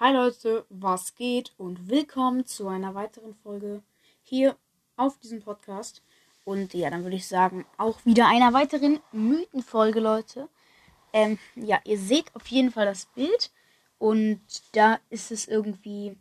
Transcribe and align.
Hi 0.00 0.12
Leute, 0.12 0.64
was 0.68 1.16
geht 1.16 1.52
und 1.58 1.88
willkommen 1.88 2.46
zu 2.46 2.68
einer 2.68 2.94
weiteren 2.94 3.34
Folge 3.34 3.82
hier 4.22 4.56
auf 4.96 5.18
diesem 5.18 5.42
Podcast. 5.42 6.04
Und 6.44 6.72
ja, 6.72 6.88
dann 6.88 7.02
würde 7.02 7.16
ich 7.16 7.26
sagen, 7.26 7.66
auch 7.78 8.06
wieder 8.06 8.28
einer 8.28 8.52
weiteren 8.52 9.00
Mythenfolge, 9.10 9.98
Leute. 9.98 10.48
Ähm, 11.12 11.36
ja, 11.56 11.80
ihr 11.82 11.98
seht 11.98 12.32
auf 12.36 12.46
jeden 12.46 12.70
Fall 12.70 12.86
das 12.86 13.06
Bild 13.06 13.50
und 13.98 14.40
da 14.70 15.00
ist 15.10 15.32
es 15.32 15.48
irgendwie, 15.48 16.16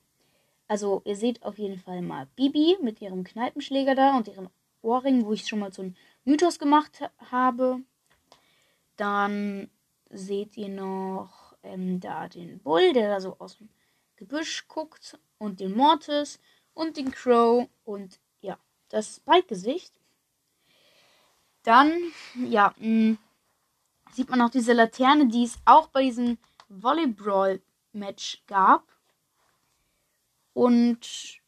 also 0.68 1.04
ihr 1.05 1.16
seht 1.16 1.44
auf 1.44 1.59
jeden 1.59 1.78
Fall 1.78 2.02
mal 2.02 2.25
Bibi 2.36 2.80
mit 2.82 3.00
ihrem 3.00 3.23
Kneipenschläger 3.23 3.94
da 3.94 4.18
und 4.18 4.28
ihren 4.28 4.50
Ohrring, 4.82 5.23
wo 5.23 5.34
ich 5.34 5.48
schon 5.48 5.59
mal 5.59 5.71
so 5.71 5.84
einen 5.84 5.96
Mythos 6.25 6.57
gemacht 6.57 7.07
habe. 7.30 7.82
Dann 8.96 9.70
seht 10.09 10.57
ihr 10.57 10.70
noch 10.70 11.36
ähm, 11.64 12.00
da 12.00 12.28
den 12.28 12.60
Bull, 12.60 12.94
der 12.94 13.10
da 13.10 13.21
so 13.21 13.36
aus 13.39 13.57
dem 13.57 13.70
Gebüsch 14.16 14.68
guckt 14.68 15.18
und 15.38 15.60
den 15.60 15.75
Mortis 15.75 16.39
und 16.74 16.98
den 16.98 17.11
Crow 17.11 17.70
und 17.84 18.20
ja, 18.42 18.57
das 18.89 19.18
Spike-Gesicht. 19.18 19.93
Dann, 21.64 21.93
ja, 22.36 22.74
mh, 22.78 23.12
mm, 23.12 23.18
sieht 24.14 24.29
man 24.29 24.42
auch 24.42 24.50
diese 24.50 24.74
Laterne, 24.74 25.28
die 25.28 25.43
es 25.43 25.57
auch 25.65 25.88
bei 25.88 26.04
diesem 26.04 26.38
Volleyball-Match 26.70 28.43
gab. 28.48 28.84
Und 30.54 31.39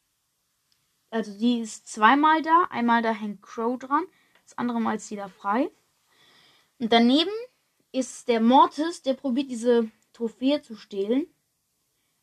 also 1.10 1.36
die 1.36 1.60
ist 1.60 1.88
zweimal 1.88 2.42
da. 2.42 2.66
Einmal 2.70 3.02
da 3.02 3.12
hängt 3.12 3.42
Crow 3.42 3.78
dran, 3.78 4.04
das 4.44 4.56
andere 4.56 4.80
Mal 4.80 4.96
ist 4.96 5.08
sie 5.08 5.16
da 5.16 5.28
frei. 5.28 5.70
Und 6.78 6.92
daneben 6.92 7.30
ist 7.92 8.28
der 8.28 8.40
Mortis, 8.40 9.02
der 9.02 9.14
probiert 9.14 9.50
diese 9.50 9.90
Trophäe 10.20 10.60
zu 10.60 10.76
stehlen. 10.76 11.26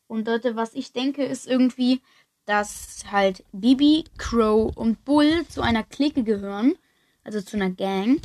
Und 0.06 0.28
Leute, 0.28 0.54
was 0.54 0.72
ich 0.74 0.92
denke, 0.92 1.24
ist 1.24 1.48
irgendwie, 1.48 2.00
dass 2.44 3.04
halt 3.10 3.44
Bibi, 3.52 4.04
Crow 4.16 4.74
und 4.74 5.04
Bull 5.04 5.44
zu 5.48 5.62
einer 5.62 5.82
Clique 5.82 6.22
gehören. 6.22 6.76
Also 7.24 7.40
zu 7.42 7.56
einer 7.56 7.70
Gang. 7.70 8.20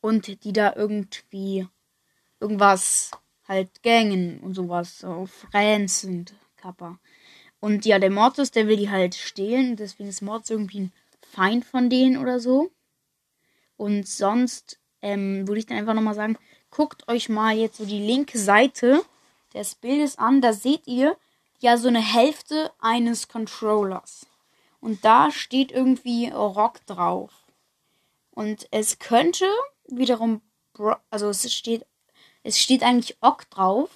Und 0.00 0.44
die 0.44 0.52
da 0.52 0.74
irgendwie 0.74 1.68
irgendwas 2.40 3.12
halt 3.46 3.82
gangen 3.84 4.40
und 4.40 4.54
sowas. 4.54 4.98
So 4.98 5.26
Friends 5.26 6.00
sind 6.00 6.34
Kappa. 6.56 6.98
Und 7.60 7.84
ja, 7.84 8.00
der 8.00 8.10
Mortis, 8.10 8.50
der 8.50 8.66
will 8.66 8.76
die 8.76 8.90
halt 8.90 9.14
stehlen. 9.14 9.76
Deswegen 9.76 10.08
ist 10.08 10.22
Mortis 10.22 10.50
irgendwie 10.50 10.80
ein 10.80 10.92
Feind 11.22 11.64
von 11.64 11.88
denen 11.88 12.16
oder 12.16 12.40
so. 12.40 12.72
Und 13.76 14.08
sonst 14.08 14.80
ähm, 15.02 15.46
würde 15.46 15.60
ich 15.60 15.66
dann 15.66 15.78
einfach 15.78 15.94
nochmal 15.94 16.14
sagen, 16.14 16.36
guckt 16.70 17.08
euch 17.08 17.28
mal 17.28 17.56
jetzt 17.56 17.78
so 17.78 17.84
die 17.84 18.04
linke 18.04 18.38
Seite 18.38 19.02
des 19.54 19.74
Bildes 19.74 20.18
an. 20.18 20.40
Da 20.40 20.52
seht 20.52 20.86
ihr 20.86 21.16
ja 21.58 21.76
so 21.76 21.88
eine 21.88 22.00
Hälfte 22.00 22.72
eines 22.78 23.28
Controllers. 23.28 24.26
Und 24.80 25.04
da 25.04 25.30
steht 25.30 25.72
irgendwie 25.72 26.28
Rock 26.28 26.84
drauf. 26.86 27.32
Und 28.30 28.66
es 28.70 28.98
könnte 28.98 29.46
wiederum, 29.88 30.40
also 31.10 31.28
es 31.28 31.52
steht, 31.52 31.84
es 32.42 32.58
steht 32.58 32.82
eigentlich 32.82 33.18
Ock 33.20 33.50
drauf. 33.50 33.90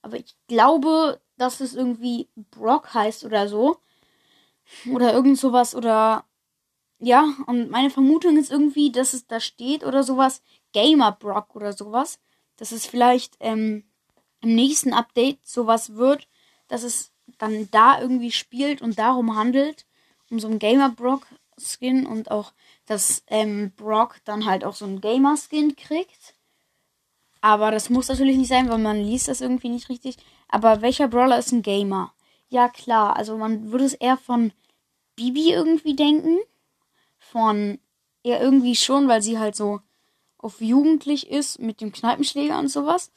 Aber 0.00 0.16
ich 0.16 0.34
glaube, 0.48 1.20
dass 1.36 1.60
es 1.60 1.74
irgendwie 1.74 2.28
Brock 2.50 2.94
heißt 2.94 3.24
oder 3.24 3.48
so. 3.48 3.78
Oder 4.90 5.12
irgend 5.12 5.38
sowas 5.38 5.74
oder 5.74 6.24
ja, 6.98 7.34
und 7.46 7.70
meine 7.70 7.90
Vermutung 7.90 8.38
ist 8.38 8.50
irgendwie, 8.50 8.90
dass 8.90 9.12
es 9.12 9.26
da 9.26 9.40
steht 9.40 9.84
oder 9.84 10.02
sowas, 10.02 10.42
Gamer 10.74 11.12
Brock 11.12 11.56
oder 11.56 11.72
sowas. 11.72 12.18
Dass 12.56 12.70
es 12.70 12.84
vielleicht 12.84 13.36
ähm, 13.40 13.84
im 14.42 14.54
nächsten 14.54 14.92
Update 14.92 15.46
sowas 15.46 15.94
wird, 15.94 16.28
dass 16.68 16.82
es 16.82 17.10
dann 17.38 17.68
da 17.70 18.00
irgendwie 18.00 18.30
spielt 18.30 18.82
und 18.82 18.98
darum 18.98 19.34
handelt, 19.36 19.86
um 20.30 20.38
so 20.38 20.46
einen 20.48 20.58
Gamer 20.58 20.90
Brock 20.90 21.26
Skin 21.58 22.06
und 22.06 22.30
auch, 22.30 22.52
dass 22.86 23.22
ähm, 23.28 23.72
Brock 23.76 24.16
dann 24.24 24.44
halt 24.44 24.64
auch 24.64 24.74
so 24.74 24.84
einen 24.84 25.00
Gamer 25.00 25.36
Skin 25.36 25.76
kriegt. 25.76 26.34
Aber 27.40 27.70
das 27.70 27.90
muss 27.90 28.08
natürlich 28.08 28.36
nicht 28.36 28.48
sein, 28.48 28.68
weil 28.68 28.78
man 28.78 29.00
liest 29.00 29.28
das 29.28 29.40
irgendwie 29.40 29.68
nicht 29.68 29.88
richtig. 29.88 30.16
Aber 30.48 30.80
welcher 30.82 31.08
Brawler 31.08 31.38
ist 31.38 31.52
ein 31.52 31.62
Gamer? 31.62 32.12
Ja, 32.48 32.68
klar. 32.68 33.16
Also 33.16 33.36
man 33.36 33.70
würde 33.70 33.84
es 33.84 33.94
eher 33.94 34.16
von 34.16 34.52
Bibi 35.14 35.52
irgendwie 35.52 35.94
denken. 35.94 36.38
Von 37.18 37.78
eher 38.22 38.40
irgendwie 38.40 38.74
schon, 38.74 39.08
weil 39.08 39.22
sie 39.22 39.38
halt 39.38 39.56
so 39.56 39.80
auf 40.44 40.60
jugendlich 40.60 41.30
ist 41.30 41.58
mit 41.58 41.80
dem 41.80 41.90
Kneipenschläger 41.90 42.58
und 42.58 42.68
sowas. 42.68 43.10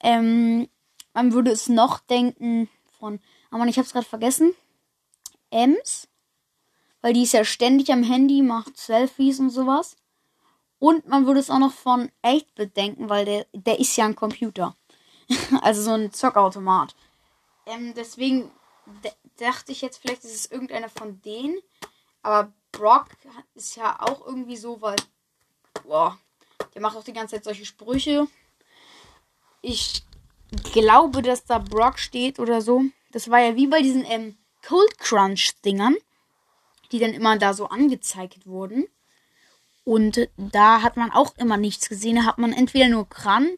Ähm, 0.00 0.68
man 1.12 1.32
würde 1.32 1.50
es 1.50 1.68
noch 1.68 2.00
denken 2.00 2.68
von, 2.98 3.20
aber 3.50 3.64
oh 3.64 3.66
ich 3.66 3.76
habe 3.76 3.86
es 3.86 3.92
gerade 3.92 4.06
vergessen. 4.06 4.54
Ems, 5.50 6.08
weil 7.02 7.12
die 7.12 7.22
ist 7.22 7.34
ja 7.34 7.44
ständig 7.44 7.92
am 7.92 8.02
Handy, 8.02 8.42
macht 8.42 8.78
Selfies 8.78 9.38
und 9.38 9.50
sowas. 9.50 9.96
Und 10.78 11.06
man 11.06 11.26
würde 11.26 11.40
es 11.40 11.50
auch 11.50 11.58
noch 11.58 11.72
von 11.72 12.10
8-Bit 12.22 12.76
denken, 12.76 13.08
weil 13.08 13.24
der, 13.24 13.46
der 13.52 13.78
ist 13.78 13.96
ja 13.96 14.06
ein 14.06 14.16
Computer. 14.16 14.76
also 15.60 15.82
so 15.82 15.92
ein 15.92 16.12
Zockautomat. 16.12 16.94
Ähm, 17.66 17.92
deswegen 17.94 18.50
dachte 19.38 19.72
ich 19.72 19.82
jetzt, 19.82 19.98
vielleicht 19.98 20.24
ist 20.24 20.34
es 20.34 20.50
irgendeiner 20.50 20.88
von 20.88 21.20
denen. 21.20 21.58
Aber 22.22 22.52
Brock 22.72 23.08
ist 23.54 23.76
ja 23.76 24.00
auch 24.00 24.26
irgendwie 24.26 24.56
so, 24.56 24.80
weil. 24.80 24.96
Boah, 25.84 26.18
der 26.76 26.82
macht 26.82 26.98
auch 26.98 27.04
die 27.04 27.14
ganze 27.14 27.36
Zeit 27.36 27.44
solche 27.44 27.64
Sprüche. 27.64 28.28
Ich 29.62 30.04
glaube, 30.74 31.22
dass 31.22 31.46
da 31.46 31.58
Brock 31.58 31.98
steht 31.98 32.38
oder 32.38 32.60
so. 32.60 32.82
Das 33.12 33.30
war 33.30 33.40
ja 33.40 33.56
wie 33.56 33.66
bei 33.66 33.80
diesen 33.80 34.04
ähm, 34.04 34.36
Cold 34.62 34.98
Crunch-Dingern, 34.98 35.96
die 36.92 36.98
dann 36.98 37.14
immer 37.14 37.38
da 37.38 37.54
so 37.54 37.68
angezeigt 37.68 38.46
wurden. 38.46 38.86
Und 39.84 40.28
da 40.36 40.82
hat 40.82 40.98
man 40.98 41.12
auch 41.12 41.34
immer 41.38 41.56
nichts 41.56 41.88
gesehen. 41.88 42.16
Da 42.16 42.24
hat 42.24 42.36
man 42.36 42.52
entweder 42.52 42.90
nur 42.90 43.08
Kran, 43.08 43.56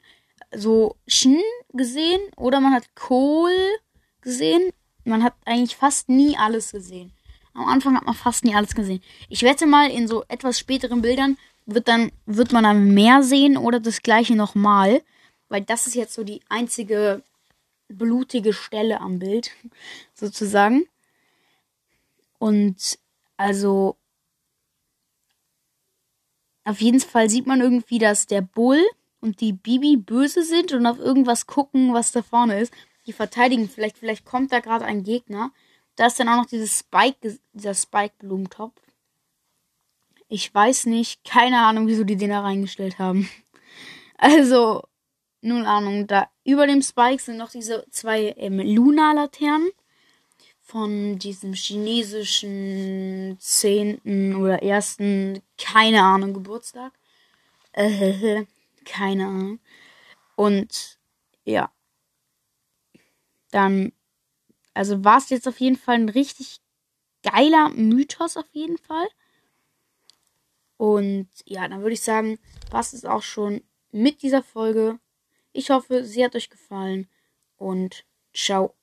so 0.55 0.95
Schen 1.09 1.43
gesehen, 1.73 2.21
oder 2.37 2.61
man 2.61 2.73
hat 2.73 2.95
Kohl 2.95 3.51
gesehen. 4.21 4.71
Man 5.03 5.25
hat 5.25 5.35
eigentlich 5.45 5.75
fast 5.75 6.09
nie 6.09 6.37
alles 6.39 6.71
gesehen. 6.71 7.13
Am 7.53 7.67
Anfang 7.67 7.97
hat 7.97 8.07
man 8.07 8.15
fast 8.15 8.45
nie 8.45 8.55
alles 8.55 8.77
gesehen. 8.77 9.03
Ich 9.29 9.43
wette 9.43 9.67
mal, 9.67 9.91
in 9.91 10.07
so 10.07 10.25
etwas 10.29 10.61
späteren 10.61 11.03
Bildern 11.03 11.37
wird 11.69 11.87
dann, 11.87 12.11
wird 12.25 12.53
man 12.53 12.65
dann 12.65 12.95
mehr 12.95 13.23
sehen 13.23 13.57
oder 13.57 13.79
das 13.79 14.03
gleiche 14.03 14.35
nochmal. 14.35 15.03
Weil 15.49 15.63
das 15.63 15.87
ist 15.87 15.95
jetzt 15.95 16.15
so 16.15 16.25
die 16.25 16.41
einzige 16.49 17.23
blutige 17.89 18.53
Stelle 18.53 19.01
am 19.01 19.19
Bild, 19.19 19.53
sozusagen. 20.15 20.87
Und 22.39 22.99
also 23.37 23.97
auf 26.65 26.81
jeden 26.81 27.01
Fall 27.01 27.31
sieht 27.31 27.47
man 27.47 27.61
irgendwie, 27.61 27.99
dass 27.99 28.27
der 28.27 28.43
Bull 28.43 28.83
und 29.21 29.41
die 29.41 29.53
Bibi 29.53 29.97
böse 29.97 30.43
sind 30.43 30.73
und 30.73 30.87
auf 30.87 30.99
irgendwas 30.99 31.47
gucken, 31.47 31.93
was 31.93 32.13
da 32.13 32.23
vorne 32.23 32.61
ist. 32.61 32.73
Die 33.07 33.13
verteidigen 33.13 33.69
vielleicht, 33.69 33.99
vielleicht 33.99 34.25
kommt 34.25 34.53
da 34.53 34.61
gerade 34.61 34.85
ein 34.85 35.03
Gegner. 35.03 35.51
Da 35.97 36.07
ist 36.07 36.21
dann 36.21 36.29
auch 36.29 36.37
noch 36.37 36.47
dieses 36.47 36.79
Spike, 36.79 37.39
dieser 37.53 37.75
Spike-Blumentopf. 37.75 38.75
Ich 40.29 40.55
weiß 40.55 40.87
nicht, 40.87 41.25
keine 41.25 41.61
Ahnung, 41.61 41.87
wieso 41.87 42.05
die 42.05 42.17
den 42.17 42.31
da 42.31 42.41
reingestellt 42.41 42.99
haben. 42.99 43.29
Also, 44.21 44.83
null 45.43 45.65
Ahnung. 45.65 46.09
Da 46.09 46.29
über 46.43 46.67
dem 46.67 46.83
Spike 46.83 47.23
sind 47.23 47.37
noch 47.37 47.51
diese 47.51 47.85
zwei 47.93 48.35
ähm, 48.37 48.59
Luna-Laternen 48.59 49.71
von 50.61 51.21
diesem 51.21 51.53
chinesischen 51.53 53.37
zehnten 53.39 54.35
oder 54.35 54.61
ersten, 54.61 55.41
keine 55.57 56.03
Ahnung, 56.03 56.35
Geburtstag. 56.35 56.93
Äh, 57.73 58.45
keine 58.85 59.27
Ahnung. 59.27 59.61
Und 60.35 60.99
ja. 61.45 61.73
Dann, 63.53 63.93
also 64.75 65.05
war 65.05 65.19
es 65.19 65.31
jetzt 65.31 65.47
auf 65.47 65.61
jeden 65.61 65.77
Fall 65.77 65.95
ein 65.95 66.09
richtig 66.09 66.61
geiler 67.23 67.69
Mythos 67.71 68.37
auf 68.37 68.49
jeden 68.53 68.79
Fall. 68.79 69.09
Und 70.79 71.29
ja, 71.45 71.69
dann 71.69 71.83
würde 71.83 71.93
ich 71.93 72.01
sagen, 72.01 72.39
was 72.71 72.95
ist 72.95 73.07
auch 73.07 73.23
schon 73.23 73.63
mit 73.91 74.23
dieser 74.23 74.43
Folge. 74.43 74.99
Ich 75.53 75.71
hoffe, 75.71 76.05
sie 76.05 76.25
hat 76.25 76.35
euch 76.37 76.49
gefallen 76.49 77.09
und 77.57 78.07
ciao. 78.33 78.75